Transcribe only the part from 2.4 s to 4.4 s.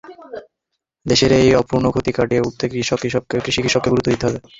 উঠতে কৃষি ও কৃষককে গুরুত্ব দিতে হবে।